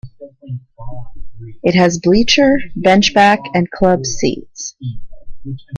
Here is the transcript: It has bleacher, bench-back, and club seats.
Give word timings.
It 1.61 1.75
has 1.75 1.99
bleacher, 1.99 2.57
bench-back, 2.75 3.37
and 3.53 3.69
club 3.69 4.07
seats. 4.07 4.75